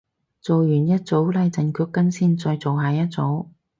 [0.41, 3.49] 做完一組拉陣腳筋先再做下一組